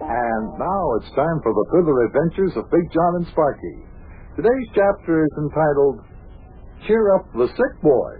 And 0.00 0.58
now 0.58 0.94
it's 1.00 1.08
time 1.16 1.40
for 1.42 1.52
the 1.56 1.66
further 1.72 2.04
adventures 2.04 2.52
of 2.56 2.70
Big 2.70 2.84
John 2.92 3.16
and 3.16 3.26
Sparkie. 3.32 3.80
Today's 4.36 4.68
chapter 4.74 5.24
is 5.24 5.32
entitled 5.38 6.00
Cheer 6.86 7.14
Up 7.14 7.24
the 7.32 7.48
Sick 7.48 7.74
Boy. 7.80 8.12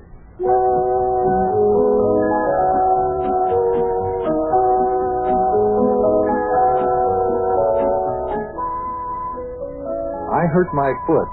I 10.32 10.44
hurt 10.48 10.72
my 10.72 10.92
foot. 11.06 11.28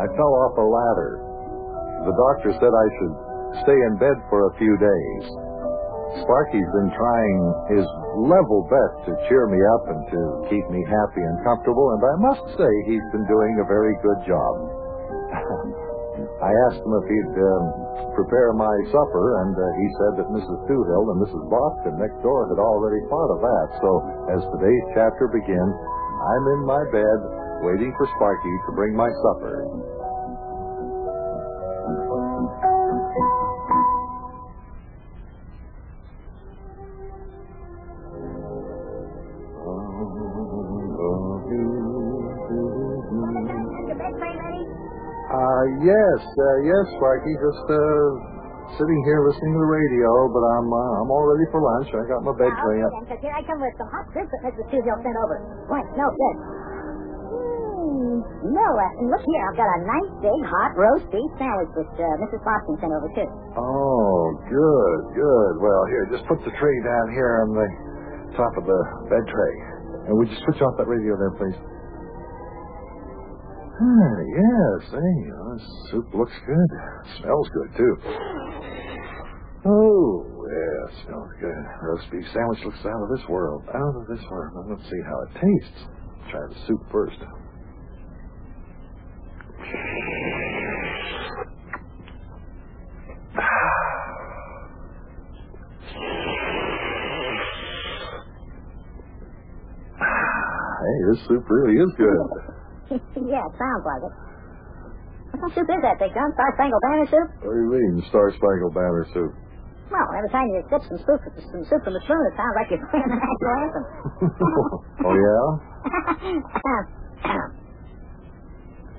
I 0.00 0.06
fell 0.16 0.32
off 0.40 0.56
a 0.56 0.64
ladder. 0.64 1.20
The 2.08 2.16
doctor 2.16 2.52
said 2.56 2.72
I 2.72 2.88
should 2.96 3.14
stay 3.64 3.76
in 3.76 3.98
bed 3.98 4.16
for 4.30 4.48
a 4.48 4.56
few 4.56 4.76
days. 4.80 5.45
Sparkie's 6.24 6.72
been 6.72 6.92
trying 6.96 7.40
his 7.76 7.86
level 8.16 8.64
best 8.70 8.96
to 9.10 9.12
cheer 9.28 9.44
me 9.50 9.60
up 9.76 9.84
and 9.92 10.00
to 10.08 10.20
keep 10.48 10.64
me 10.72 10.80
happy 10.88 11.22
and 11.22 11.36
comfortable, 11.44 11.92
and 11.92 12.00
I 12.00 12.16
must 12.22 12.44
say 12.56 12.70
he's 12.88 13.04
been 13.12 13.26
doing 13.28 13.60
a 13.60 13.66
very 13.68 13.94
good 14.00 14.20
job. 14.24 14.54
I 16.40 16.52
asked 16.68 16.80
him 16.80 16.94
if 16.96 17.06
he'd 17.12 17.36
um, 17.36 17.64
prepare 18.16 18.56
my 18.56 18.72
supper, 18.88 19.44
and 19.44 19.52
uh, 19.52 19.64
he 19.76 19.86
said 20.00 20.12
that 20.20 20.32
Mrs. 20.32 20.58
Toohill 20.64 21.12
and 21.12 21.20
Mrs. 21.20 21.44
Boston 21.52 22.00
next 22.00 22.16
door 22.24 22.48
had 22.48 22.56
already 22.56 23.04
thought 23.12 23.30
of 23.36 23.40
that. 23.44 23.68
So, 23.84 23.90
as 24.32 24.40
today's 24.56 24.86
chapter 24.96 25.28
begins, 25.28 25.74
I'm 25.76 26.44
in 26.56 26.62
my 26.64 26.82
bed 26.88 27.18
waiting 27.60 27.92
for 28.00 28.08
Sparkie 28.16 28.58
to 28.68 28.72
bring 28.72 28.96
my 28.96 29.08
supper. 29.20 29.68
Yes, 45.86 46.18
uh, 46.18 46.56
yes, 46.66 46.84
Sparkie. 46.98 47.30
Just 47.38 47.66
uh, 47.70 47.78
sitting 48.74 49.00
here 49.06 49.22
listening 49.22 49.54
to 49.54 49.60
the 49.62 49.70
radio, 49.70 50.10
but 50.34 50.42
I'm 50.42 50.66
uh, 50.66 50.98
I'm 50.98 51.08
all 51.14 51.22
ready 51.30 51.46
for 51.54 51.62
lunch. 51.62 51.94
I 51.94 52.02
got 52.10 52.26
my 52.26 52.34
bed 52.34 52.50
tray 52.58 52.82
up. 52.82 52.90
Because 53.06 53.22
here 53.22 53.30
I 53.30 53.46
come 53.46 53.62
with 53.62 53.70
some 53.78 53.86
hot 53.94 54.10
soup 54.10 54.26
that 54.26 54.42
Mrs. 54.50 54.66
Toohill 54.66 54.98
sent 54.98 55.14
over. 55.14 55.36
Boy, 55.70 55.78
it 55.78 55.88
smells 55.94 56.16
good. 56.18 56.36
Hmm, 57.30 58.18
no, 58.50 58.66
uh, 58.66 58.92
look 59.14 59.22
here, 59.30 59.42
I've 59.46 59.54
got 59.54 59.70
a 59.70 59.80
nice 59.86 60.10
big 60.26 60.40
hot 60.50 60.74
roast 60.74 61.06
beef 61.14 61.30
sandwich 61.38 61.70
that 61.78 61.90
uh, 62.02 62.06
Mrs. 62.18 62.42
Boston 62.42 62.74
sent 62.82 62.90
over 62.90 63.08
too. 63.14 63.30
Oh, 63.54 64.34
good, 64.50 65.00
good. 65.14 65.52
Well, 65.62 65.82
here, 65.86 66.02
just 66.10 66.26
put 66.26 66.42
the 66.42 66.50
tray 66.58 66.76
down 66.82 67.14
here 67.14 67.46
on 67.46 67.54
the 67.54 67.68
top 68.34 68.50
of 68.58 68.66
the 68.66 68.80
bed 69.06 69.22
tray. 69.30 69.54
And 70.10 70.18
would 70.18 70.26
you 70.34 70.38
switch 70.50 70.58
off 70.66 70.74
that 70.82 70.90
radio 70.90 71.14
there, 71.14 71.30
please? 71.38 71.54
Ah, 73.78 74.16
yes, 74.24 74.88
hey, 74.88 75.14
you 75.28 75.36
this 75.52 75.68
soup 75.90 76.08
looks 76.14 76.32
good. 76.46 76.70
Smells 77.20 77.48
good, 77.52 77.76
too. 77.76 77.96
Oh, 79.66 80.24
yeah, 80.48 81.04
smells 81.04 81.28
good. 81.38 81.64
Roast 81.82 82.10
beef 82.10 82.24
sandwich 82.32 82.64
looks 82.64 82.78
out 82.86 83.02
of 83.02 83.10
this 83.10 83.28
world. 83.28 83.64
Out 83.68 83.96
of 84.00 84.06
this 84.08 84.24
world. 84.30 84.64
Let's 84.70 84.82
see 84.88 85.02
how 85.04 85.20
it 85.20 85.32
tastes. 85.34 85.84
Try 86.30 86.40
the 86.48 86.54
soup 86.66 86.80
first. 86.90 87.20
Hey, 100.86 100.98
this 101.10 101.26
soup 101.26 101.44
really 101.50 101.82
is 101.82 101.92
good. 101.98 102.55
yeah, 103.26 103.42
it 103.46 103.54
sounds 103.58 103.84
like 103.84 104.02
it. 104.06 104.14
What 105.34 105.42
kind 105.42 105.50
of 105.50 105.54
soup 105.58 105.68
is 105.68 105.82
that, 105.82 105.98
Big 105.98 106.14
John? 106.14 106.30
Star 106.32 106.48
Spangled 106.54 106.82
Banner 106.86 107.06
soup? 107.10 107.28
What 107.42 107.52
do 107.52 107.60
you 107.60 107.70
mean, 107.74 107.94
Star 108.08 108.30
Spangled 108.32 108.74
Banner 108.74 109.04
soup? 109.12 109.32
Well, 109.90 110.06
every 110.18 110.30
time 110.30 110.46
you 110.50 110.62
sip 110.66 110.82
some 110.86 110.98
soup, 111.02 111.20
some 111.50 111.62
soup 111.66 111.82
from 111.86 111.94
the 111.94 112.02
spoon, 112.02 112.18
it 112.26 112.34
sounds 112.34 112.54
like 112.58 112.68
you're 112.70 112.82
playing 112.90 113.10
the 113.10 113.18
national 113.18 113.54
anthem. 113.62 113.84
oh, 115.06 115.14
yeah? 115.14 115.46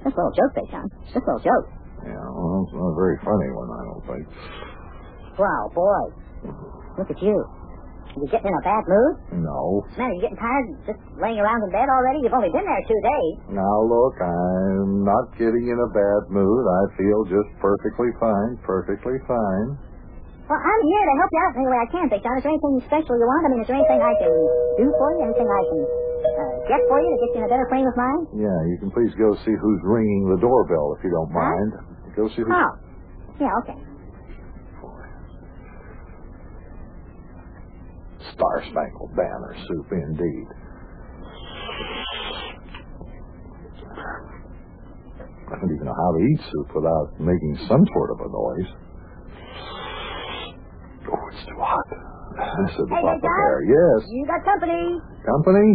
Just 0.04 0.16
a 0.16 0.20
little 0.20 0.36
joke, 0.36 0.54
Big 0.56 0.68
John. 0.72 0.88
Just 1.12 1.24
a 1.24 1.32
little 1.32 1.44
joke. 1.44 1.68
Yeah, 2.08 2.24
well, 2.32 2.64
it's 2.64 2.76
not 2.76 2.92
a 2.92 2.96
very 2.96 3.18
funny 3.24 3.50
one, 3.52 3.68
I 3.68 3.82
don't 3.84 4.04
think. 4.08 4.24
Wow, 5.40 5.72
boy. 5.76 6.04
Look 6.98 7.12
at 7.12 7.20
you. 7.22 7.36
You 8.16 8.26
getting 8.32 8.50
in 8.50 8.58
a 8.58 8.66
bad 8.66 8.84
mood? 8.88 9.14
No. 9.44 9.84
Man, 10.00 10.10
are 10.10 10.16
you 10.16 10.22
getting 10.24 10.40
tired 10.40 10.66
just 10.88 11.02
laying 11.20 11.38
around 11.38 11.62
in 11.68 11.70
bed 11.70 11.86
already? 11.92 12.24
You've 12.24 12.34
only 12.34 12.50
been 12.50 12.66
there 12.66 12.84
two 12.88 13.02
days. 13.04 13.34
Now, 13.54 13.76
look, 13.86 14.16
I'm 14.24 15.04
not 15.06 15.36
getting 15.38 15.68
in 15.70 15.78
a 15.78 15.90
bad 15.94 16.22
mood. 16.34 16.64
I 16.66 16.82
feel 16.98 17.20
just 17.30 17.52
perfectly 17.62 18.10
fine, 18.18 18.58
perfectly 18.66 19.20
fine. 19.30 19.68
Well, 20.48 20.58
I'm 20.64 20.82
here 20.88 21.06
to 21.06 21.14
help 21.20 21.30
you 21.36 21.42
out 21.44 21.52
any 21.60 21.68
way 21.68 21.78
I 21.84 21.88
can, 21.92 22.06
Big 22.08 22.24
John. 22.24 22.40
Is 22.40 22.44
there 22.48 22.56
anything 22.56 22.80
special 22.88 23.14
you 23.20 23.28
want? 23.28 23.42
I 23.46 23.50
mean, 23.52 23.62
is 23.62 23.68
there 23.68 23.78
anything 23.78 24.00
I 24.00 24.16
can 24.16 24.32
do 24.80 24.86
for 24.96 25.08
you? 25.14 25.20
Anything 25.28 25.50
I 25.52 25.62
can 25.68 25.80
uh, 25.84 26.56
get 26.72 26.82
for 26.88 26.98
you 27.04 27.10
to 27.12 27.18
get 27.20 27.30
you 27.36 27.40
in 27.44 27.46
a 27.46 27.52
better 27.52 27.68
frame 27.68 27.86
of 27.86 27.96
mind? 28.00 28.24
Yeah, 28.32 28.60
you 28.72 28.80
can 28.80 28.90
please 28.96 29.12
go 29.20 29.36
see 29.44 29.52
who's 29.60 29.82
ringing 29.84 30.32
the 30.32 30.40
doorbell 30.40 30.96
if 30.96 31.04
you 31.04 31.12
don't 31.12 31.30
Huh? 31.36 31.44
mind. 31.44 31.72
Go 32.16 32.32
see 32.32 32.48
who's. 32.48 32.56
Oh. 32.56 32.72
Yeah, 33.44 33.52
okay. 33.62 33.78
Star 38.38 38.62
Spangled 38.70 39.16
Banner 39.18 39.56
soup, 39.68 39.88
indeed. 39.92 40.48
I 45.48 45.56
don't 45.58 45.74
even 45.74 45.86
know 45.88 45.96
how 45.98 46.12
to 46.14 46.22
eat 46.22 46.40
soup 46.54 46.76
without 46.76 47.18
making 47.20 47.58
some 47.68 47.82
sort 47.94 48.12
of 48.12 48.20
a 48.22 48.30
noise. 48.30 48.70
Oh, 51.08 51.24
it's 51.34 51.44
too 51.50 51.58
hot. 51.58 51.88
I 52.38 52.68
said 52.78 52.86
Hey, 52.94 53.18
there. 53.22 53.58
Yes. 53.66 54.06
You 54.12 54.26
got 54.28 54.44
company. 54.46 55.02
Company? 55.26 55.68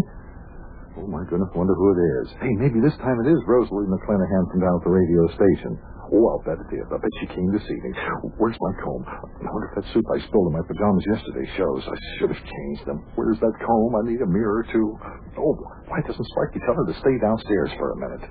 My 1.13 1.29
goodness, 1.29 1.53
wonder 1.53 1.77
who 1.77 1.93
it 1.93 2.01
is. 2.25 2.27
Hey, 2.41 2.57
maybe 2.57 2.81
this 2.81 2.97
time 3.05 3.21
it 3.21 3.29
is 3.29 3.37
Rosalie 3.45 3.85
McClanahan 3.85 4.49
from 4.49 4.65
down 4.65 4.81
at 4.81 4.85
the 4.89 4.97
radio 4.97 5.29
station. 5.37 5.77
Oh, 6.09 6.25
I'll 6.25 6.41
bet 6.41 6.57
it 6.57 6.73
is. 6.73 6.89
I 6.89 6.97
bet 6.97 7.13
she 7.21 7.29
came 7.37 7.53
this 7.53 7.69
evening. 7.69 7.93
Where's 8.41 8.57
my 8.57 8.73
comb? 8.81 9.05
I 9.05 9.45
wonder 9.45 9.69
if 9.69 9.77
that 9.77 9.93
soup 9.93 10.09
I 10.09 10.25
spilled 10.25 10.49
in 10.49 10.57
my 10.57 10.65
pajamas 10.65 11.05
yesterday 11.05 11.45
shows. 11.61 11.85
I 11.85 11.97
should 12.17 12.33
have 12.33 12.41
changed 12.41 12.85
them. 12.89 13.05
Where's 13.13 13.37
that 13.45 13.53
comb? 13.61 13.93
I 13.93 14.09
need 14.09 14.25
a 14.25 14.27
mirror, 14.27 14.65
too. 14.73 14.89
Oh, 15.37 15.53
why 15.93 16.01
doesn't 16.01 16.29
Sparkie 16.33 16.65
tell 16.65 16.81
her 16.81 16.89
to 16.89 16.97
stay 17.01 17.17
downstairs 17.21 17.77
for 17.77 17.93
a 17.93 17.97
minute? 18.01 18.25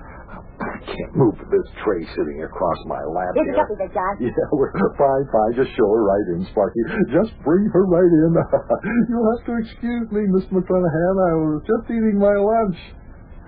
I 0.59 0.77
can't 0.85 1.15
move 1.15 1.37
this 1.49 1.67
tray 1.83 2.03
sitting 2.13 2.43
across 2.43 2.77
my 2.85 3.01
lap 3.09 3.33
Here's 3.33 3.49
here. 3.49 3.55
your 3.55 3.65
company, 3.65 3.87
Big 3.87 3.93
John. 3.95 4.13
Yeah, 4.21 4.45
we're 4.53 4.73
fine, 4.99 5.25
fine. 5.31 5.51
Just 5.57 5.73
show 5.73 5.87
her 5.89 6.03
right 6.05 6.27
in, 6.37 6.45
Sparkie. 6.53 6.85
Just 7.09 7.33
bring 7.41 7.65
her 7.73 7.85
right 7.89 8.05
in. 8.27 8.31
You'll 9.09 9.29
have 9.37 9.43
to 9.47 9.53
excuse 9.57 10.05
me, 10.11 10.21
Miss 10.29 10.45
McClanahan. 10.53 11.13
I 11.17 11.33
was 11.41 11.63
just 11.65 11.89
eating 11.89 12.19
my 12.21 12.35
lunch. 12.37 12.77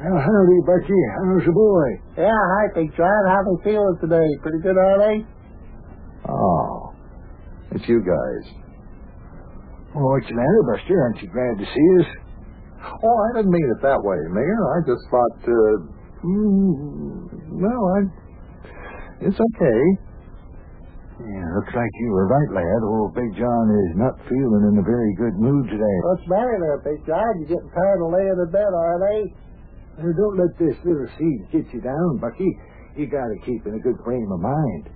Well, 0.02 0.18
howdy, 0.18 0.59
Bucky. 0.66 1.02
How's 1.22 1.46
the 1.46 1.53
boy? 1.53 1.88
Yeah, 2.18 2.34
hi, 2.34 2.63
Big 2.74 2.90
John. 2.97 3.22
How 3.30 3.46
they 3.46 3.58
feeling 3.62 3.97
today? 4.02 4.28
Pretty 4.42 4.59
good, 4.66 4.78
aren't 4.78 5.02
they? 5.06 5.18
Oh, 6.28 6.94
it's 7.78 7.88
you 7.88 8.02
guys. 8.02 8.46
Oh, 9.96 10.02
what's 10.18 10.25
the 10.28 10.34
matter, 10.34 10.62
Buster? 10.74 10.97
Aren't 10.97 11.22
you 11.22 11.30
glad 11.30 11.62
to 11.62 11.66
see 11.69 11.88
us? 12.02 12.09
Oh, 13.06 13.18
I 13.30 13.38
didn't 13.38 13.52
mean 13.53 13.69
it 13.78 13.81
that 13.86 14.02
way, 14.02 14.18
Mayor. 14.34 14.62
I 14.74 14.81
just 14.81 15.06
thought, 15.13 15.38
uh, 15.46 15.93
mm, 16.23 17.59
well, 17.59 17.84
I, 17.95 18.00
it's 19.28 19.39
okay. 19.39 19.81
Yeah, 21.23 21.45
looks 21.56 21.72
like 21.78 21.94
you 22.01 22.09
were 22.09 22.28
right, 22.28 22.51
lad. 22.57 22.81
Old 22.84 23.13
Big 23.13 23.31
John 23.38 23.66
is 23.69 23.94
not 23.95 24.17
feeling 24.25 24.63
in 24.73 24.81
a 24.81 24.85
very 24.85 25.13
good 25.16 25.38
mood 25.38 25.69
today. 25.69 25.97
What's 26.09 26.25
the 26.25 26.33
matter 26.33 26.57
there, 26.57 26.80
Big 26.83 27.06
John? 27.06 27.31
You're 27.39 27.53
getting 27.53 27.71
tired 27.71 28.01
of 28.01 28.09
laying 28.12 28.39
in 28.42 28.50
bed, 28.50 28.71
are 28.74 28.98
they? 28.98 29.19
Now, 30.01 30.09
don't 30.09 30.38
let 30.42 30.57
this 30.57 30.75
little 30.81 31.06
seed 31.15 31.39
get 31.53 31.69
you 31.69 31.80
down, 31.86 32.18
Bucky. 32.18 32.50
You 32.98 33.06
gotta 33.06 33.38
keep 33.45 33.62
in 33.69 33.77
a 33.77 33.83
good 33.86 34.01
frame 34.03 34.25
of 34.33 34.42
mind. 34.42 34.89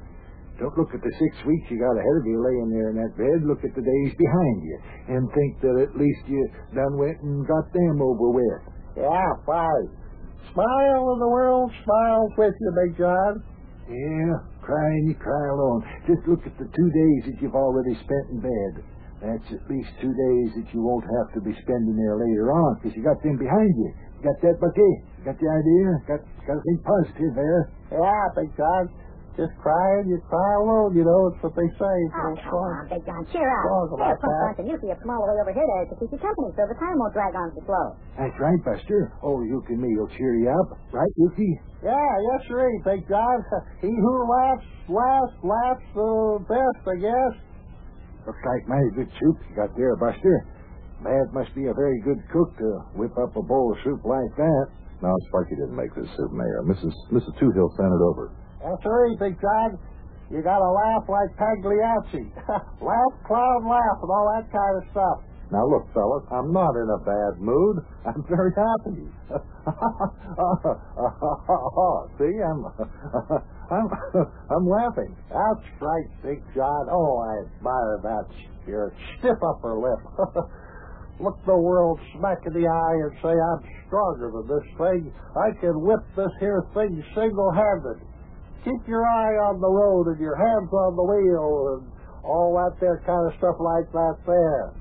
Don't 0.58 0.74
look 0.74 0.90
at 0.90 1.06
the 1.06 1.14
six 1.22 1.46
weeks 1.46 1.70
you 1.70 1.78
got 1.78 1.94
ahead 1.94 2.18
of 2.18 2.26
you 2.26 2.42
laying 2.42 2.74
there 2.74 2.90
in 2.90 2.98
that 2.98 3.14
bed. 3.14 3.46
Look 3.46 3.62
at 3.62 3.78
the 3.78 3.86
days 3.86 4.12
behind 4.18 4.58
you 4.66 4.78
and 5.14 5.22
think 5.38 5.62
that 5.62 5.78
at 5.86 5.94
least 5.94 6.26
you 6.26 6.42
done 6.74 6.98
went 6.98 7.22
and 7.22 7.46
got 7.46 7.70
them 7.70 8.02
over 8.02 8.34
with. 8.34 8.62
Yeah, 8.98 9.30
fine. 9.46 9.88
Smile 10.54 11.04
and 11.14 11.22
the 11.22 11.28
world 11.28 11.72
smiles 11.84 12.32
with 12.38 12.54
you, 12.60 12.72
Big 12.86 12.98
John. 12.98 13.44
Yeah, 13.88 14.36
crying 14.62 15.06
you 15.08 15.16
cry 15.16 15.48
alone. 15.54 15.86
Just 16.08 16.28
look 16.28 16.44
at 16.46 16.58
the 16.58 16.68
two 16.68 16.90
days 16.92 17.22
that 17.32 17.38
you've 17.42 17.56
already 17.56 17.96
spent 18.04 18.26
in 18.32 18.40
bed. 18.42 18.84
That's 19.22 19.48
at 19.54 19.64
least 19.70 19.90
two 20.02 20.14
days 20.14 20.50
that 20.60 20.68
you 20.74 20.82
won't 20.82 21.06
have 21.06 21.34
to 21.34 21.42
be 21.42 21.54
spending 21.62 21.96
there 21.96 22.18
later 22.18 22.52
on, 22.52 22.80
'cause 22.82 22.94
you 22.96 23.04
got 23.04 23.22
them 23.24 23.38
behind 23.38 23.74
you. 23.78 23.92
Got 24.24 24.42
that, 24.42 24.60
Bucky? 24.60 25.04
Got 25.26 25.38
the 25.40 25.50
idea? 25.50 25.88
Got 26.08 26.20
got 26.46 26.54
to 26.56 26.62
think 26.62 26.84
positive 26.84 27.36
there. 27.36 27.70
Yeah, 27.92 28.28
Big 28.36 28.56
John. 28.58 28.90
Just 29.38 29.54
cry 29.62 30.02
and 30.02 30.10
you 30.10 30.18
cry 30.26 30.52
alone, 30.58 30.98
you 30.98 31.06
know. 31.06 31.30
It's 31.30 31.38
what 31.46 31.54
they 31.54 31.70
say. 31.78 31.96
Oh, 32.10 32.34
Little 32.34 32.42
come 32.42 32.58
song. 32.58 32.74
on, 32.74 32.86
Big 32.90 33.06
John, 33.06 33.22
cheer 33.30 33.46
up. 33.46 33.70
Song 33.70 33.86
Hey, 33.94 34.10
about 34.10 34.18
Punk 34.18 34.34
that. 34.34 34.42
Bunch 34.50 34.60
and 34.66 34.68
Yuki 34.74 34.88
have 34.90 34.98
come 34.98 35.14
all 35.14 35.22
the 35.30 35.30
way 35.30 35.38
over 35.46 35.54
here 35.54 35.62
to, 35.62 35.94
to 35.94 35.96
keep 36.02 36.10
you 36.10 36.18
company 36.18 36.50
so 36.58 36.66
the 36.66 36.74
time 36.82 36.98
won't 36.98 37.14
drag 37.14 37.38
on 37.38 37.54
so 37.54 37.62
slow. 37.70 37.86
That's 38.18 38.34
right, 38.42 38.58
Buster. 38.66 39.14
Oh, 39.22 39.38
Yuki 39.46 39.78
and 39.78 39.86
me 39.86 39.94
will 39.94 40.10
cheer 40.18 40.34
you 40.42 40.50
up. 40.50 40.74
Right, 40.90 41.14
Yuki? 41.22 41.54
Yeah, 41.86 41.94
yes, 42.34 42.40
sir, 42.50 42.66
Big 42.82 43.06
John. 43.06 43.38
He 43.86 43.94
who 43.94 44.14
laughs 44.26 44.66
last 44.90 45.38
laughs 45.46 45.86
the 45.94 46.42
best, 46.50 46.82
I 46.90 46.98
guess. 46.98 47.34
Looks 48.26 48.42
like 48.42 48.66
mighty 48.66 48.90
good 48.98 49.12
soup 49.22 49.38
you 49.46 49.54
got 49.54 49.70
there, 49.78 49.94
Buster. 50.02 50.50
Mad 51.06 51.30
must 51.38 51.54
be 51.54 51.70
a 51.70 51.78
very 51.78 52.02
good 52.02 52.18
cook 52.34 52.58
to 52.58 52.70
whip 52.98 53.14
up 53.22 53.38
a 53.38 53.44
bowl 53.46 53.70
of 53.70 53.78
soup 53.86 54.02
like 54.02 54.34
that. 54.34 54.66
No, 55.06 55.14
Sparkie 55.30 55.54
didn't 55.62 55.78
make 55.78 55.94
this 55.94 56.10
soup, 56.18 56.34
Mayor. 56.34 56.66
Mrs. 56.66 56.90
Mrs. 57.14 57.38
Toohill 57.38 57.70
sent 57.78 57.94
it 57.94 58.02
over. 58.02 58.34
Yes, 58.62 58.78
sir, 58.84 59.16
Big 59.20 59.40
John. 59.42 59.78
You 60.30 60.42
gotta 60.42 60.68
laugh 60.68 61.08
like 61.08 61.32
Pagliacci. 61.38 62.28
laugh, 62.82 63.14
clown, 63.26 63.68
laugh, 63.70 63.98
and 64.02 64.12
all 64.12 64.28
that 64.36 64.52
kind 64.52 64.76
of 64.78 64.84
stuff. 64.92 65.24
Now 65.52 65.64
look, 65.66 65.88
fellas, 65.94 66.26
I'm 66.30 66.52
not 66.52 66.76
in 66.76 66.90
a 66.92 67.00
bad 67.08 67.40
mood. 67.40 67.78
I'm 68.06 68.24
very 68.28 68.52
happy. 68.52 69.08
See, 72.20 72.36
I'm 72.44 72.66
I'm 73.72 73.88
I'm 74.52 74.68
laughing. 74.68 75.16
That's 75.30 75.64
right, 75.80 76.10
Big 76.24 76.44
John. 76.54 76.88
Oh, 76.92 77.24
I 77.24 77.48
admire 77.48 78.00
that 78.04 78.26
spirit. 78.64 78.94
Stiff 79.20 79.38
upper 79.42 79.80
lip. 79.80 80.00
Look 81.20 81.40
the 81.46 81.56
world 81.58 82.00
smack 82.18 82.46
in 82.46 82.54
the 82.54 82.68
eye 82.68 82.98
and 83.08 83.12
say, 83.24 83.34
I'm 83.34 83.64
stronger 83.88 84.30
than 84.30 84.46
this 84.48 84.68
thing. 84.78 85.14
I 85.34 85.50
can 85.60 85.82
whip 85.82 86.04
this 86.16 86.30
here 86.40 86.62
thing 86.76 87.04
single-handed. 87.16 87.98
Keep 88.68 88.84
your 88.92 89.08
eye 89.08 89.40
on 89.48 89.64
the 89.64 89.72
road 89.72 90.12
and 90.12 90.20
your 90.20 90.36
hands 90.36 90.68
on 90.76 90.92
the 91.00 91.08
wheel 91.08 91.80
and 91.80 91.84
all 92.28 92.52
that 92.60 92.76
there 92.84 93.00
kind 93.08 93.24
of 93.24 93.32
stuff 93.40 93.56
like 93.64 93.88
that 93.96 94.16
there. 94.28 94.76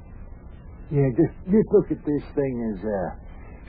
Yeah, 0.91 1.06
just 1.15 1.35
just 1.47 1.69
look 1.71 1.87
at 1.94 2.03
this 2.03 2.25
thing 2.35 2.55
as 2.75 2.79
uh, 2.83 3.09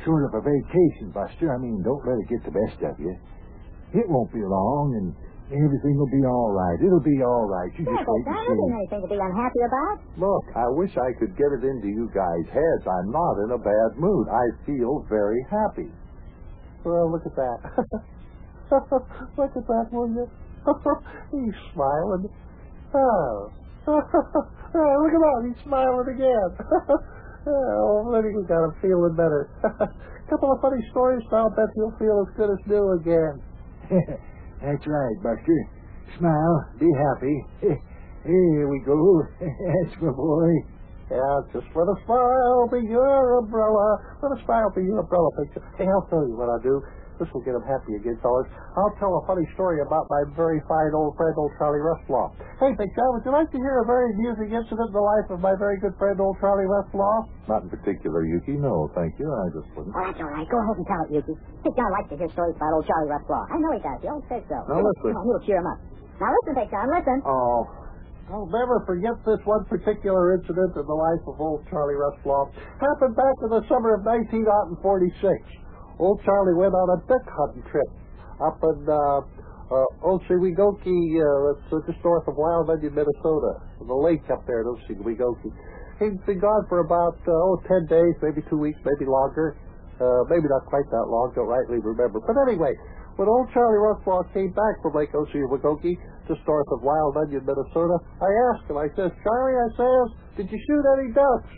sort 0.09 0.25
of 0.25 0.33
a 0.37 0.41
vacation, 0.41 1.13
Buster. 1.13 1.53
I 1.53 1.61
mean, 1.61 1.85
don't 1.85 2.01
let 2.01 2.17
it 2.17 2.27
get 2.33 2.41
the 2.49 2.53
best 2.57 2.81
of 2.81 2.97
you. 2.97 3.13
It 3.93 4.09
won't 4.09 4.33
be 4.33 4.41
long, 4.41 4.97
and 4.97 5.13
everything 5.53 5.95
will 6.01 6.09
be 6.09 6.25
all 6.25 6.49
right. 6.53 6.77
It'll 6.81 7.01
be 7.05 7.21
all 7.21 7.45
right. 7.45 7.69
You 7.77 7.85
Yeah, 7.85 8.01
just 8.01 8.05
Big 8.05 8.09
wait 8.09 8.25
John, 8.25 8.37
and 8.37 8.41
there 8.41 8.53
isn't 8.57 8.69
see. 8.73 8.77
anything 8.81 9.01
to 9.05 9.09
be 9.13 9.19
unhappy 9.21 9.61
about. 9.69 9.95
Look, 10.17 10.45
I 10.57 10.67
wish 10.73 10.93
I 10.97 11.09
could 11.21 11.37
get 11.37 11.49
it 11.57 11.63
into 11.65 11.87
you 11.93 12.09
guys' 12.13 12.49
heads. 12.49 12.83
I'm 12.89 13.09
not 13.13 13.33
in 13.45 13.49
a 13.53 13.61
bad 13.61 13.89
mood. 14.01 14.25
I 14.33 14.45
feel 14.65 15.05
very 15.09 15.41
happy. 15.49 15.89
Well, 16.85 17.09
look 17.13 17.25
at 17.25 17.37
that. 17.37 17.59
Oh. 18.71 18.79
look 19.37 19.51
at 19.55 19.67
that, 19.67 19.87
will 19.91 20.09
you? 20.09 20.27
He's 21.31 21.55
smiling. 21.73 22.27
Oh. 22.93 23.51
oh, 23.87 23.95
look 23.95 25.13
at 25.13 25.21
that. 25.23 25.41
He's 25.47 25.63
smiling 25.63 26.07
again. 26.11 26.49
oh, 27.47 28.09
maybe 28.11 28.35
we 28.35 28.43
got 28.47 28.65
him 28.65 28.75
feeling 28.81 29.15
better. 29.15 29.49
Couple 30.29 30.51
of 30.51 30.59
funny 30.61 30.83
stories. 30.91 31.23
I'll 31.31 31.49
bet 31.49 31.71
he'll 31.75 31.95
feel 31.97 32.27
as 32.27 32.35
good 32.35 32.51
as 32.51 32.59
new 32.67 32.91
again. 32.99 33.39
That's 34.61 34.85
right, 34.85 35.17
Buster. 35.23 35.69
Smile, 36.19 36.65
be 36.79 36.87
happy. 36.91 37.45
Here 38.25 38.67
we 38.67 38.83
go. 38.85 39.23
That's 39.39 39.95
my 40.01 40.11
boy. 40.11 40.76
Yeah, 41.07 41.39
just 41.55 41.67
let 41.71 41.87
a 41.87 41.97
smile 42.03 42.67
be 42.67 42.83
your 42.83 43.39
umbrella. 43.39 43.87
Let 44.19 44.35
a 44.35 44.39
smile 44.43 44.67
be 44.75 44.83
your 44.83 44.99
umbrella 44.99 45.29
picture. 45.39 45.63
Hey, 45.79 45.87
I'll 45.87 46.03
tell 46.11 46.27
you 46.27 46.35
what 46.35 46.51
I'll 46.51 46.59
do. 46.59 46.83
This 47.17 47.25
will 47.33 47.41
get 47.41 47.57
them 47.57 47.65
happy 47.65 47.97
again, 47.97 48.13
fellas. 48.21 48.45
I'll 48.77 48.93
tell 49.01 49.09
a 49.17 49.23
funny 49.25 49.41
story 49.57 49.81
about 49.81 50.05
my 50.05 50.21
very 50.37 50.61
fine 50.69 50.93
old 50.93 51.17
friend, 51.17 51.33
old 51.33 51.49
Charlie 51.57 51.81
Westlaw. 51.81 52.29
Hey, 52.61 52.69
Big 52.77 52.93
John, 52.93 53.09
would 53.17 53.25
you 53.25 53.33
like 53.33 53.49
to 53.49 53.57
hear 53.57 53.81
a 53.81 53.87
very 53.89 54.13
amusing 54.13 54.53
incident 54.53 54.85
in 54.85 54.93
the 54.93 55.01
life 55.01 55.25
of 55.33 55.41
my 55.41 55.57
very 55.57 55.81
good 55.81 55.97
friend, 55.97 56.13
old 56.21 56.37
Charlie 56.37 56.69
Westlaw? 56.69 57.25
Not 57.49 57.65
in 57.65 57.69
particular, 57.73 58.21
Yuki. 58.21 58.53
No, 58.61 58.91
thank 58.93 59.17
you. 59.17 59.25
I 59.33 59.49
just 59.49 59.65
wouldn't. 59.73 59.97
Oh, 59.97 60.03
that's 60.05 60.21
all 60.21 60.29
right. 60.29 60.45
Go 60.45 60.61
ahead 60.61 60.77
and 60.77 60.85
tell 60.85 61.01
it, 61.07 61.11
Yuki. 61.17 61.33
Big 61.65 61.73
John 61.73 61.89
likes 61.89 62.09
to 62.13 62.21
hear 62.21 62.29
stories 62.37 62.53
about 62.53 62.77
old 62.77 62.85
Charlie 62.85 63.09
Westlaw. 63.09 63.43
I 63.49 63.57
know 63.65 63.71
he 63.73 63.81
does. 63.81 63.97
He 63.97 64.07
always 64.13 64.27
says 64.29 64.43
so. 64.45 64.57
Now, 64.69 64.77
listen. 64.85 65.09
Come 65.17 65.17
on, 65.17 65.25
you'll 65.25 65.41
cheer 65.49 65.57
him 65.57 65.65
up. 65.73 65.79
Now 66.21 66.29
listen, 66.37 66.53
Big 66.53 66.69
John, 66.69 66.85
listen. 66.93 67.17
Oh, 67.25 67.65
I'll 68.27 68.51
never 68.51 68.83
forget 68.83 69.15
this 69.23 69.39
one 69.47 69.63
particular 69.71 70.35
incident 70.35 70.75
in 70.75 70.83
the 70.83 70.99
life 70.99 71.23
of 71.31 71.39
old 71.39 71.63
Charlie 71.71 71.95
Westlaw. 71.95 72.51
Happened 72.75 73.15
back 73.15 73.37
in 73.47 73.49
the 73.55 73.63
summer 73.71 73.95
of 73.95 74.03
1946. 74.03 75.15
Old 75.95 76.19
Charlie 76.27 76.59
went 76.59 76.75
on 76.75 76.87
a 76.91 76.99
duck 77.07 77.23
hunting 77.23 77.63
trip 77.71 77.87
up 78.43 78.59
in 78.59 78.83
uh, 78.83 79.23
uh, 79.71 80.11
Oswegokie, 80.11 81.07
uh, 81.23 81.55
uh, 81.71 81.79
just 81.87 82.03
north 82.03 82.27
of 82.27 82.35
Wild 82.35 82.67
Onion, 82.67 82.99
Minnesota. 82.99 83.63
The 83.79 83.95
lake 83.95 84.27
up 84.27 84.43
there 84.43 84.59
at 84.59 84.67
Oswegokie. 84.75 85.51
He'd 86.03 86.19
been 86.27 86.43
gone 86.43 86.67
for 86.67 86.83
about, 86.83 87.17
uh, 87.23 87.31
oh, 87.31 87.63
10 87.63 87.87
days, 87.87 88.13
maybe 88.21 88.43
two 88.51 88.59
weeks, 88.59 88.77
maybe 88.83 89.07
longer. 89.07 89.55
Uh, 89.97 90.27
maybe 90.29 90.45
not 90.45 90.61
quite 90.69 90.85
that 90.91 91.07
long, 91.09 91.33
don't 91.33 91.49
rightly 91.49 91.81
remember. 91.81 92.21
But 92.21 92.37
anyway, 92.45 92.75
when 93.17 93.27
old 93.27 93.49
Charlie 93.51 93.81
Westlaw 93.81 94.31
came 94.33 94.51
back 94.53 94.77
from 94.81 94.93
Lake 94.93 95.11
Oswegokie, 95.11 95.97
just 96.29 96.41
north 96.45 96.69
of 96.71 96.83
Wild 96.85 97.17
Onion, 97.17 97.45
Minnesota, 97.45 97.97
I 98.21 98.29
asked 98.53 98.69
him, 98.69 98.77
I 98.77 98.87
says, 98.93 99.09
Charlie, 99.25 99.57
I 99.57 99.69
says, 99.73 100.13
did 100.37 100.51
you 100.53 100.59
shoot 100.69 100.85
any 100.97 101.09
ducks? 101.13 101.49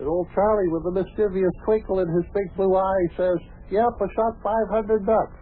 And 0.00 0.08
old 0.08 0.28
Charlie, 0.34 0.68
with 0.72 0.86
a 0.88 0.90
mischievous 0.90 1.52
twinkle 1.64 2.00
in 2.00 2.08
his 2.08 2.24
big 2.32 2.48
blue 2.56 2.74
eye, 2.74 3.06
says, 3.16 3.38
Yep, 3.70 4.00
I 4.00 4.06
shot 4.16 4.34
500 4.42 5.06
ducks. 5.06 5.36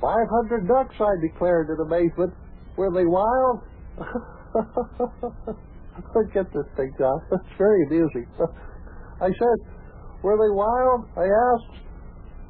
500 0.00 0.66
ducks, 0.66 0.96
I 0.98 1.14
declared 1.20 1.68
in 1.70 1.78
amazement. 1.86 2.34
Were 2.76 2.90
they 2.90 3.06
wild? 3.06 3.62
Get 6.34 6.52
this 6.52 6.66
thing, 6.76 6.92
John. 6.98 7.20
That's 7.30 7.46
very 7.56 7.86
amusing. 7.86 8.26
I 9.20 9.28
said, 9.28 9.58
Were 10.22 10.36
they 10.36 10.50
wild? 10.50 11.06
I 11.16 11.28
asked. 11.28 11.87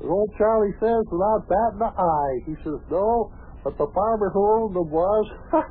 And 0.00 0.09
old 0.11 0.31
Charlie 0.39 0.75
says, 0.79 1.03
without 1.11 1.43
batting 1.50 1.83
an 1.83 1.95
eye, 1.99 2.35
he 2.47 2.55
says, 2.62 2.79
No, 2.91 3.35
but 3.67 3.75
the 3.77 3.91
farmer 3.91 4.31
who 4.31 4.43
owned 4.47 4.75
them 4.79 4.91
was. 4.91 5.25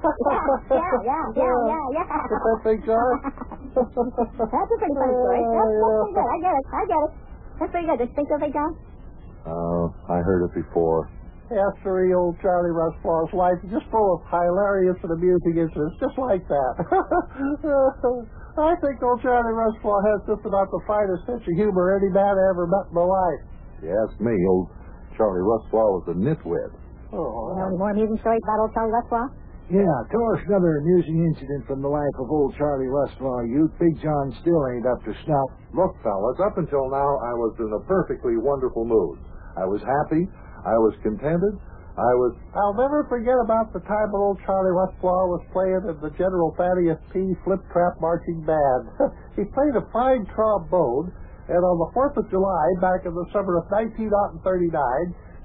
Yeah, 0.67 0.83
yeah, 1.07 1.23
yeah, 1.33 1.47
yeah, 1.47 1.55
yeah, 1.71 1.85
yeah. 1.95 2.21
Get 2.27 2.41
that 2.43 2.59
thing, 2.67 2.79
John? 2.83 3.13
That's 3.77 3.87
a 3.87 4.77
pretty 4.77 4.95
funny 4.99 5.15
story. 5.15 5.39
That's, 5.47 5.71
that's 5.79 5.95
pretty 5.95 6.11
good. 6.11 6.27
I 6.27 6.37
get 6.43 6.53
it. 6.53 6.65
I 6.67 6.81
get 6.87 7.01
it. 7.07 7.11
That's 7.57 7.71
pretty 7.71 7.87
good. 7.87 7.97
Just 8.03 8.13
think 8.19 8.29
of 8.35 8.39
it, 8.43 8.51
John. 8.51 8.71
uh, 9.47 9.85
I 10.11 10.19
heard 10.19 10.43
it 10.45 10.53
before. 10.59 11.07
After 11.47 12.03
the 12.03 12.11
old 12.11 12.35
Charlie 12.43 12.75
Westlaw's 12.75 13.31
life, 13.31 13.55
just 13.71 13.87
full 13.87 14.19
of 14.19 14.27
hilarious 14.27 14.99
and 14.99 15.15
amusing 15.15 15.55
incidents, 15.55 15.95
just 16.03 16.19
like 16.19 16.43
that. 16.51 16.73
I 18.59 18.75
think 18.83 18.99
old 18.99 19.23
Charlie 19.23 19.55
Westlaw 19.55 19.99
has 20.11 20.19
just 20.27 20.43
about 20.43 20.67
the 20.75 20.81
finest 20.83 21.23
sense 21.23 21.39
of 21.47 21.53
humor 21.55 21.95
any 21.95 22.11
man 22.11 22.35
I 22.35 22.45
ever 22.51 22.67
met 22.67 22.91
in 22.91 22.95
my 22.99 23.07
life. 23.07 23.41
You 23.83 23.93
ask 23.93 24.19
me, 24.19 24.33
old 24.49 24.69
Charlie 25.17 25.45
Rustlaw 25.45 26.01
was 26.01 26.05
a 26.09 26.15
nitwit. 26.17 26.71
Oh, 27.13 27.55
know 27.55 27.67
any 27.67 27.77
more 27.77 27.91
amusing 27.91 28.19
stories 28.19 28.41
about 28.43 28.67
old 28.67 28.73
Charlie 28.73 28.93
Westlaw? 28.93 29.25
Yeah, 29.67 29.95
tell 30.07 30.25
us 30.31 30.39
another 30.47 30.79
amusing 30.79 31.27
incident 31.27 31.67
from 31.67 31.83
the 31.83 31.91
life 31.91 32.15
of 32.19 32.31
old 32.31 32.55
Charlie 32.55 32.87
Westlaw. 32.87 33.47
You, 33.51 33.67
Big 33.79 33.99
John, 33.99 34.31
still 34.39 34.63
ain't 34.71 34.87
up 34.87 35.03
to 35.03 35.11
snuff. 35.27 35.49
Look, 35.75 35.91
fellas, 36.03 36.39
up 36.39 36.57
until 36.57 36.87
now, 36.87 37.11
I 37.19 37.35
was 37.35 37.51
in 37.59 37.71
a 37.75 37.83
perfectly 37.83 38.39
wonderful 38.39 38.87
mood. 38.87 39.19
I 39.59 39.65
was 39.67 39.83
happy. 39.83 40.23
I 40.63 40.75
was 40.79 40.95
contented. 41.03 41.59
I 41.97 42.13
was. 42.13 42.37
I'll 42.53 42.77
never 42.77 43.09
forget 43.09 43.35
about 43.41 43.73
the 43.73 43.81
time 43.89 44.13
when 44.13 44.21
old 44.21 44.39
Charlie 44.45 44.71
Westlaw 44.71 45.33
was 45.33 45.43
playing 45.51 45.81
in 45.89 45.97
the 45.97 46.13
General 46.13 46.53
Thaddeus 46.53 47.01
P. 47.11 47.33
Flip 47.43 47.59
Trap 47.73 47.97
Marching 47.99 48.45
Band. 48.45 48.83
he 49.35 49.43
played 49.49 49.73
a 49.73 49.83
fine 49.91 50.23
trombone, 50.31 51.09
and 51.47 51.63
on 51.63 51.79
the 51.79 51.91
4th 51.95 52.19
of 52.19 52.27
July, 52.27 52.65
back 52.83 53.07
in 53.07 53.15
the 53.15 53.27
summer 53.31 53.55
of 53.63 53.71
1939, 53.71 54.43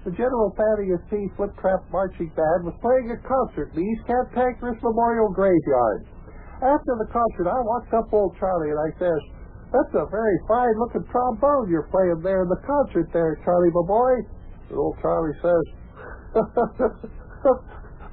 the 0.02 0.10
General 0.18 0.50
Thaddeus 0.58 0.98
P. 1.06 1.30
Flip 1.38 1.54
Trap 1.62 1.86
Marching 1.94 2.26
Band 2.34 2.66
was 2.66 2.74
playing 2.82 3.14
a 3.14 3.18
concert 3.22 3.70
in 3.70 3.78
the 3.78 3.86
East 3.86 4.02
Cantankerous 4.10 4.82
Memorial 4.82 5.30
Graveyard. 5.30 6.10
After 6.58 6.98
the 6.98 7.06
concert, 7.06 7.46
I 7.46 7.58
walked 7.62 7.94
up 7.94 8.10
old 8.10 8.34
Charlie 8.34 8.74
and 8.74 8.82
I 8.82 8.90
says, 8.98 9.20
That's 9.70 9.94
a 9.94 10.10
very 10.10 10.38
fine 10.50 10.74
looking 10.82 11.06
trombone 11.06 11.70
you're 11.70 11.86
playing 11.94 12.18
there 12.26 12.42
in 12.42 12.50
the 12.50 12.62
concert 12.66 13.06
there, 13.14 13.38
Charlie, 13.46 13.70
my 13.70 13.86
boy. 13.86 14.12
And 14.74 14.78
old 14.78 14.98
Charlie 14.98 15.38
says, 15.38 15.64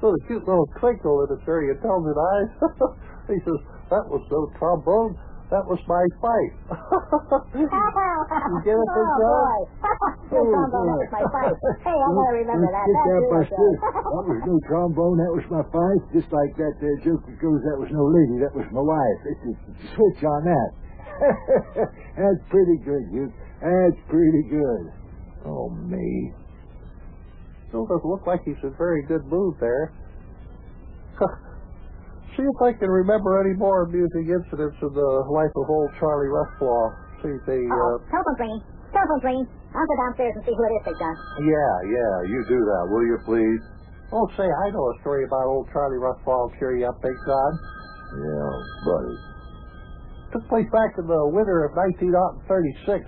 with 0.02 0.14
a 0.14 0.22
cute 0.30 0.46
little 0.46 0.70
twinkle 0.78 1.26
in 1.26 1.36
his 1.36 1.42
very 1.42 1.74
intelligent 1.74 2.18
eyes. 2.18 2.50
Eh? 2.54 3.34
he 3.34 3.38
says, 3.42 3.60
That 3.90 4.06
was 4.06 4.22
no 4.30 4.46
trombone. 4.62 5.18
That 5.50 5.66
was 5.66 5.82
my 5.90 6.06
fight. 6.22 6.54
you 7.58 7.66
get 7.66 8.78
it, 8.78 8.86
Big 8.86 9.02
oh, 9.02 9.18
John? 9.18 9.34
boy. 9.34 9.58
Trombone, 10.30 10.86
that 10.86 10.98
was 11.02 11.10
my 11.10 11.26
fight. 11.26 11.58
Hey, 11.82 11.90
I'm 11.90 12.14
going 12.14 12.30
to 12.30 12.36
remember 12.46 12.70
that. 12.70 12.86
Get 12.86 13.02
that, 13.02 13.22
Buster. 13.34 13.70
That 13.82 14.30
was 14.30 14.42
no 14.46 14.54
trombone. 14.70 15.18
That 15.18 15.34
was 15.34 15.42
my 15.50 15.66
fight. 15.74 16.02
Just 16.14 16.30
like 16.30 16.54
that 16.54 16.78
there 16.78 16.94
joke 17.02 17.26
that 17.26 17.34
goes, 17.42 17.58
that 17.66 17.82
was 17.82 17.90
no 17.90 18.06
lady. 18.14 18.38
That 18.38 18.54
was 18.54 18.62
my 18.70 18.78
wife. 18.78 19.20
It's 19.26 19.42
a 19.50 19.54
switch 19.98 20.22
on 20.22 20.46
that. 20.46 20.70
That's 22.14 22.42
pretty 22.46 22.78
good, 22.86 23.10
you. 23.10 23.34
That's 23.58 23.98
pretty 24.06 24.46
good. 24.54 24.94
Oh, 25.50 25.66
me. 25.74 26.30
Still 27.74 27.90
doesn't 27.90 28.06
look 28.06 28.22
like 28.22 28.46
he's 28.46 28.54
in 28.62 28.70
very 28.78 29.02
good 29.10 29.26
mood 29.26 29.58
there. 29.58 29.90
See 32.38 32.46
if 32.46 32.58
I 32.62 32.72
can 32.78 32.88
remember 32.88 33.42
any 33.42 33.54
more 33.58 33.84
amusing 33.84 34.30
incidents 34.30 34.78
in 34.80 34.92
the 34.94 35.10
life 35.34 35.50
of 35.56 35.66
old 35.68 35.90
Charlie 35.98 36.30
Rufflaw. 36.30 36.94
See 37.22 37.32
if 37.34 37.42
they, 37.44 37.58
Uh-oh. 37.58 37.98
uh... 38.00 38.06
Telephone's 38.08 38.40
ringing. 38.40 38.62
Telephone's 38.94 39.24
ringing. 39.26 39.46
I'll 39.74 39.86
go 39.86 39.96
downstairs 40.02 40.34
and 40.38 40.42
see 40.46 40.54
who 40.54 40.62
it 40.66 40.72
is, 40.78 40.82
Big 40.90 40.96
John. 40.98 41.14
Yeah, 41.46 41.74
yeah, 41.90 42.14
you 42.30 42.40
do 42.50 42.58
that, 42.58 42.82
will 42.90 43.06
you, 43.06 43.18
please? 43.26 43.62
Oh, 44.10 44.26
say, 44.34 44.46
I 44.46 44.66
know 44.74 44.82
a 44.90 44.94
story 45.02 45.22
about 45.22 45.46
old 45.46 45.70
Charlie 45.70 46.02
Rufflaw. 46.02 46.50
Cheer 46.58 46.74
you 46.78 46.86
up, 46.90 46.98
Big 47.02 47.14
John. 47.26 47.52
Yeah, 48.18 48.50
buddy. 48.82 49.14
Took 50.34 50.44
place 50.50 50.66
back 50.74 50.98
in 50.98 51.06
the 51.06 51.22
winter 51.30 51.62
of 51.66 51.74
1936. 51.78 53.06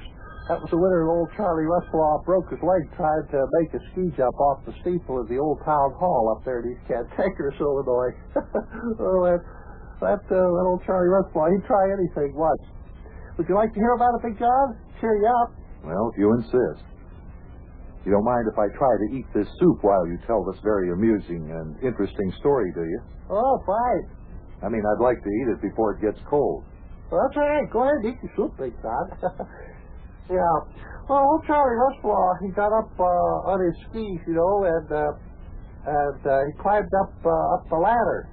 That 0.52 0.60
was 0.60 0.68
the 0.68 0.76
winter 0.76 1.08
old 1.08 1.32
Charlie 1.32 1.64
Rufflaw 1.64 2.28
broke 2.28 2.52
his 2.52 2.60
leg 2.60 2.84
trying 2.92 3.24
to 3.32 3.40
make 3.56 3.72
a 3.72 3.80
ski 3.88 4.12
jump 4.20 4.36
off 4.36 4.60
the 4.68 4.76
steeple 4.84 5.16
of 5.16 5.24
the 5.32 5.40
old 5.40 5.64
town 5.64 5.96
hall 5.96 6.28
up 6.28 6.44
there 6.44 6.60
in 6.60 6.76
East 6.76 6.84
Cantankerous, 6.84 7.56
Illinois. 7.64 8.12
oh, 9.00 9.24
that, 9.32 9.40
that, 10.04 10.20
uh, 10.28 10.36
that 10.52 10.64
old 10.68 10.84
Charlie 10.84 11.08
Rufflaw, 11.08 11.56
he'd 11.56 11.64
try 11.64 11.88
anything 11.96 12.36
once. 12.36 12.60
Would 13.40 13.48
you 13.48 13.56
like 13.56 13.72
to 13.72 13.80
hear 13.80 13.96
about 13.96 14.12
it, 14.20 14.28
Big 14.28 14.36
John? 14.36 14.76
Cheer 15.00 15.16
you 15.24 15.32
up. 15.40 15.56
Well, 15.88 16.12
if 16.12 16.20
you 16.20 16.28
insist. 16.36 16.84
You 18.04 18.12
don't 18.12 18.28
mind 18.28 18.44
if 18.44 18.60
I 18.60 18.68
try 18.76 18.92
to 18.92 19.08
eat 19.16 19.24
this 19.32 19.48
soup 19.56 19.80
while 19.80 20.04
you 20.04 20.20
tell 20.28 20.44
this 20.44 20.60
very 20.60 20.92
amusing 20.92 21.48
and 21.48 21.80
interesting 21.80 22.28
story, 22.44 22.68
do 22.76 22.84
you? 22.84 23.00
Oh, 23.32 23.56
fine. 23.64 24.04
I 24.60 24.68
mean, 24.68 24.84
I'd 24.84 25.00
like 25.00 25.16
to 25.16 25.30
eat 25.32 25.48
it 25.56 25.64
before 25.64 25.96
it 25.96 26.04
gets 26.04 26.20
cold. 26.28 26.68
Well, 27.08 27.24
that's 27.24 27.40
all 27.40 27.48
right. 27.48 27.64
Go 27.72 27.88
ahead 27.88 28.04
and 28.04 28.12
eat 28.12 28.20
your 28.20 28.32
soup, 28.36 28.52
Big 28.60 28.76
John. 28.84 29.16
yeah. 30.30 30.56
Well, 31.08 31.34
old 31.34 31.42
Charlie 31.46 31.76
Rufflaw, 31.76 32.38
he 32.46 32.54
got 32.54 32.70
up 32.70 32.90
uh, 32.94 33.50
on 33.50 33.58
his 33.58 33.74
skis, 33.90 34.22
you 34.26 34.38
know, 34.38 34.64
and 34.64 34.86
uh, 34.86 35.12
and 35.82 36.20
uh, 36.22 36.46
he 36.46 36.52
climbed 36.62 36.92
up 37.02 37.12
uh, 37.26 37.54
up 37.58 37.66
the 37.68 37.80
ladder. 37.80 38.30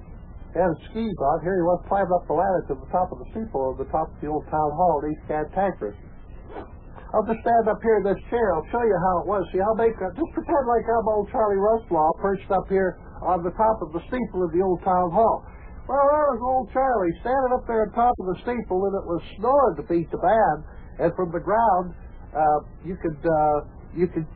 He 0.54 0.58
had 0.58 0.70
his 0.70 0.82
skis 0.90 1.18
on. 1.18 1.42
Here 1.42 1.58
he 1.58 1.66
was 1.66 1.82
climbing 1.90 2.14
up 2.14 2.26
the 2.30 2.38
ladder 2.38 2.62
to 2.70 2.74
the 2.78 2.90
top 2.94 3.10
of 3.10 3.18
the 3.18 3.28
steeple 3.34 3.74
of 3.74 3.78
the 3.78 3.90
top 3.90 4.06
of 4.10 4.18
the 4.22 4.30
old 4.30 4.46
town 4.50 4.70
hall 4.74 5.02
in 5.02 5.14
East 5.14 5.26
Cantankerous. 5.26 5.98
I'll 7.10 7.26
just 7.26 7.42
stand 7.42 7.66
up 7.66 7.82
here 7.82 7.98
in 7.98 8.06
this 8.06 8.22
chair. 8.30 8.54
I'll 8.54 8.66
show 8.70 8.86
you 8.86 8.94
how 8.94 9.14
it 9.22 9.26
was. 9.26 9.42
See, 9.50 9.58
I'll 9.58 9.74
make 9.74 9.98
a, 9.98 10.14
just 10.14 10.30
pretend 10.30 10.62
like 10.70 10.86
I'm 10.86 11.06
old 11.10 11.26
Charlie 11.34 11.58
Rufflaw 11.58 12.14
perched 12.22 12.50
up 12.54 12.70
here 12.70 13.02
on 13.26 13.42
the 13.42 13.50
top 13.58 13.82
of 13.82 13.90
the 13.90 14.02
steeple 14.06 14.46
of 14.46 14.54
the 14.54 14.62
old 14.62 14.78
town 14.86 15.10
hall. 15.10 15.42
Well, 15.90 16.06
there 16.06 16.30
was 16.30 16.38
old 16.38 16.70
Charlie 16.70 17.10
standing 17.18 17.50
up 17.50 17.66
there 17.66 17.82
on 17.82 17.90
top 17.98 18.14
of 18.14 18.26
the 18.30 18.38
steeple, 18.46 18.78
and 18.86 18.94
it 18.94 19.06
was 19.10 19.22
snowing 19.42 19.74
to 19.82 19.84
beat 19.90 20.06
the 20.14 20.22
band. 20.22 20.62
And 21.00 21.08
from 21.16 21.32
the 21.32 21.40
ground, 21.40 21.94
uh, 22.36 22.60
you 22.84 22.96
could 23.00 23.20
uh, 23.24 23.56
you 23.96 24.06
could 24.06 24.28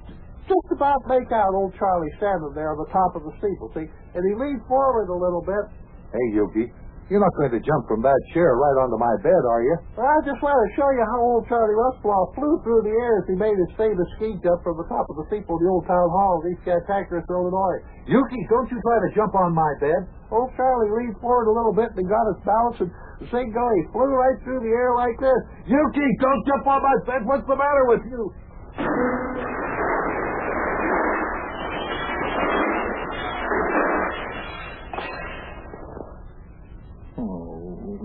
just 0.48 0.68
about 0.72 1.00
make 1.06 1.30
out 1.32 1.52
old 1.54 1.72
Charlie 1.78 2.12
standing 2.16 2.52
there 2.54 2.72
on 2.72 2.78
the 2.80 2.90
top 2.92 3.16
of 3.16 3.22
the 3.24 3.32
steeple. 3.38 3.70
See, 3.76 3.88
and 3.88 4.22
he 4.24 4.32
leaned 4.36 4.64
forward 4.68 5.08
a 5.08 5.18
little 5.18 5.44
bit. 5.44 5.64
Hey, 6.12 6.26
Yuki, 6.32 6.72
you're 7.12 7.20
not 7.20 7.34
going 7.36 7.52
to 7.52 7.60
jump 7.60 7.84
from 7.84 8.00
that 8.00 8.20
chair 8.32 8.56
right 8.56 8.76
onto 8.80 8.96
my 8.96 9.12
bed, 9.20 9.42
are 9.44 9.62
you? 9.62 9.76
Well, 9.94 10.08
I 10.08 10.18
just 10.24 10.40
want 10.40 10.56
to 10.56 10.68
show 10.72 10.88
you 10.88 11.04
how 11.04 11.20
old 11.20 11.44
Charlie 11.52 11.76
Rufflaw 11.76 12.32
flew 12.32 12.56
through 12.64 12.82
the 12.88 12.94
air 12.96 13.20
as 13.20 13.26
he 13.28 13.36
made 13.36 13.54
his 13.54 13.72
famous 13.76 14.08
ski 14.16 14.40
jump 14.40 14.64
from 14.64 14.80
the 14.80 14.88
top 14.88 15.04
of 15.12 15.20
the 15.20 15.26
steeple 15.28 15.56
of 15.56 15.60
the 15.60 15.68
old 15.68 15.84
town 15.84 16.08
hall 16.08 16.40
in 16.44 16.56
East 16.56 16.64
Cantankerous, 16.64 17.28
Illinois. 17.28 17.78
Yuki, 18.08 18.40
don't 18.48 18.68
you 18.72 18.80
try 18.80 18.98
to 19.04 19.10
jump 19.12 19.36
on 19.36 19.52
my 19.52 19.72
bed. 19.84 20.08
Old 20.32 20.48
Charlie 20.56 20.92
leaned 20.96 21.20
forward 21.20 21.52
a 21.52 21.54
little 21.54 21.76
bit 21.76 21.92
and 21.92 22.08
got 22.08 22.24
his 22.32 22.40
balance 22.42 22.78
and 22.80 22.90
same 23.30 23.52
go, 23.52 23.64
he 23.76 23.82
flew 23.92 24.10
right 24.10 24.38
through 24.42 24.60
the 24.60 24.72
air 24.72 24.92
like 24.96 25.16
this. 25.20 25.40
Yuki, 25.68 26.08
don't 26.20 26.42
jump 26.48 26.66
on 26.66 26.80
my 26.82 26.96
bed. 27.06 27.20
What's 27.24 27.46
the 27.46 27.56
matter 27.56 27.84
with 27.88 28.02
you? 28.08 28.22
Oh, 37.16 37.98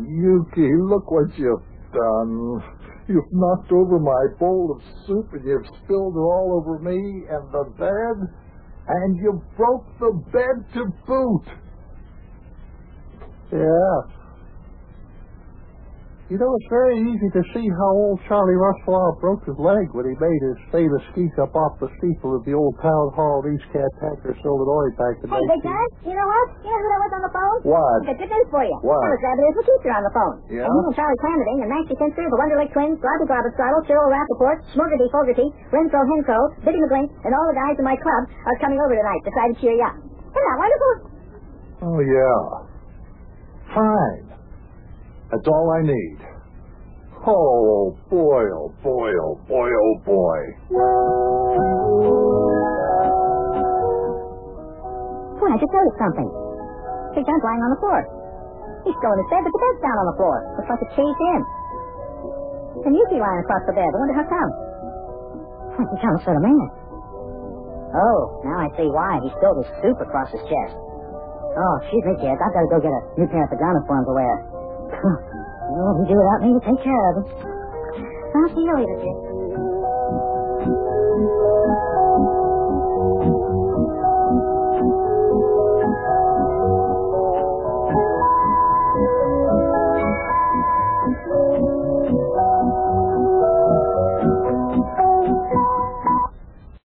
Look 0.58 1.12
what 1.12 1.38
you've 1.38 1.62
done. 1.94 2.64
You've 3.08 3.32
knocked 3.32 3.72
over 3.72 4.00
my 4.00 4.38
bowl 4.40 4.76
of 4.76 4.84
soup 5.08 5.34
and 5.34 5.46
you've 5.46 5.66
spilled 5.84 6.16
it 6.16 6.20
all 6.20 6.62
over 6.62 6.80
me 6.80 7.26
and 7.30 7.52
the 7.52 7.66
bed. 7.78 8.34
And 8.88 9.18
you 9.18 9.42
broke 9.56 9.86
the 10.00 10.12
bed 10.32 10.74
to 10.74 10.86
boot. 11.06 11.46
Yeah. 13.52 14.19
You 16.30 16.38
know, 16.38 16.54
it's 16.62 16.70
very 16.70 16.94
easy 17.10 17.26
to 17.34 17.42
see 17.58 17.66
how 17.74 17.90
old 17.90 18.22
Charlie 18.30 18.54
Rufflaw 18.54 19.18
broke 19.18 19.42
his 19.50 19.58
leg 19.58 19.90
when 19.98 20.06
he 20.06 20.14
made 20.14 20.42
his 20.46 20.62
famous 20.70 21.02
ski 21.10 21.26
up 21.42 21.50
off 21.58 21.82
the 21.82 21.90
steeple 21.98 22.38
of 22.38 22.46
the 22.46 22.54
old 22.54 22.78
town 22.86 23.06
hall 23.18 23.42
in 23.50 23.58
East 23.58 23.66
Cantankerous, 23.74 24.38
Illinois 24.46 24.94
back 24.94 25.18
in 25.26 25.26
Hey, 25.26 25.42
Big 25.50 25.66
19... 25.66 25.74
John, 25.74 25.88
you 26.06 26.14
know 26.14 26.30
what? 26.30 26.48
You 26.62 26.70
know 26.70 26.82
who 26.86 26.86
that 26.86 27.02
was 27.02 27.14
on 27.18 27.24
the 27.26 27.34
phone? 27.34 27.58
What? 27.66 27.98
I 28.06 28.14
Got 28.14 28.18
good 28.22 28.30
news 28.30 28.50
for 28.54 28.62
you. 28.62 28.78
What? 28.86 29.02
That 29.02 29.10
was 29.10 29.22
Rabbit 29.26 29.42
Isle 29.50 29.66
Teacher 29.74 29.90
on 29.98 30.04
the 30.06 30.14
phone. 30.14 30.36
Yeah? 30.54 30.70
And 30.70 30.70
he 30.70 30.82
and 30.86 30.94
Charlie 31.02 31.18
Clamiding 31.18 31.58
and 31.66 31.70
Maxie 31.74 31.98
Finster, 31.98 32.26
the 32.30 32.38
Wonderlick 32.38 32.70
Twins, 32.78 33.02
Robbie 33.02 33.26
Garbuscartle, 33.26 33.82
Cyril 33.90 34.14
Rappaport, 34.14 34.56
Schmoogerty 34.78 35.10
Fogerty, 35.10 35.50
Renfro 35.74 36.06
Henco, 36.14 36.38
Biddy 36.62 36.78
McGlink, 36.78 37.10
and 37.26 37.34
all 37.34 37.46
the 37.50 37.58
guys 37.58 37.74
in 37.82 37.86
my 37.90 37.98
club 37.98 38.30
are 38.46 38.58
coming 38.62 38.78
over 38.78 38.94
tonight 38.94 39.22
to 39.26 39.34
try 39.34 39.50
to 39.50 39.56
cheer 39.58 39.74
you 39.74 39.82
up. 39.82 39.98
Isn't 39.98 40.46
that 40.46 40.58
wonderful? 40.62 40.94
Oh, 41.90 42.00
yeah. 42.06 42.38
Fine. 43.74 44.29
That's 45.30 45.46
all 45.46 45.70
I 45.70 45.86
need. 45.86 46.18
Oh, 47.22 47.94
boy, 48.10 48.44
oh, 48.50 48.74
boy, 48.82 49.12
oh, 49.14 49.38
boy, 49.46 49.70
oh, 49.70 49.94
boy. 50.02 50.40
Boy, 55.38 55.50
I 55.54 55.58
just 55.62 55.70
noticed 55.70 56.00
something. 56.02 56.30
Big 57.14 57.26
John's 57.30 57.46
lying 57.46 57.62
on 57.62 57.72
the 57.78 57.82
floor. 57.84 58.02
He's 58.90 58.98
still 58.98 59.14
in 59.14 59.20
his 59.22 59.30
bed, 59.30 59.46
but 59.46 59.54
the 59.54 59.62
bed's 59.62 59.82
down 59.86 59.98
on 60.02 60.08
the 60.10 60.18
floor. 60.18 60.38
Looks 60.58 60.70
like 60.72 60.82
it's 60.82 60.96
caved 60.98 61.22
in. 61.38 61.42
And 62.90 62.94
Yuki 62.98 63.22
lying 63.22 63.46
across 63.46 63.62
the 63.70 63.76
bed. 63.78 63.86
I 63.86 63.98
wonder 64.02 64.18
how 64.18 64.26
come. 64.26 64.52
Boy, 65.78 65.86
Big 65.94 66.00
John 66.02 66.18
looks 66.18 66.26
sort 66.26 66.42
of. 66.42 66.44
Oh, 67.94 68.42
now 68.46 68.66
I 68.66 68.70
see 68.74 68.90
why. 68.90 69.22
He 69.22 69.30
spilled 69.38 69.62
his 69.62 69.70
soup 69.86 70.02
across 70.02 70.34
his 70.34 70.42
chest. 70.50 70.74
Oh, 70.74 71.74
excuse 71.86 72.06
me, 72.10 72.18
kids. 72.18 72.42
I've 72.42 72.54
got 72.54 72.66
to 72.66 72.72
go 72.74 72.80
get 72.82 72.94
a 72.94 73.02
new 73.22 73.30
pair 73.30 73.46
of 73.46 73.54
pajamas 73.54 73.86
for 73.86 73.98
him 73.98 74.06
to 74.10 74.16
wear. 74.18 74.59
You 74.90 75.80
won't 75.86 76.08
do 76.10 76.16
without 76.18 76.42
me 76.42 76.54
to 76.58 76.62
take 76.66 76.82
care 76.84 77.10
of 77.12 77.16
him. 77.22 77.26
I'll 78.36 78.50
see 78.50 78.66
you 78.66 78.74
later. 78.76 79.30